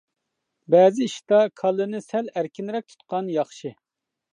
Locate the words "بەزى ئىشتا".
0.75-1.43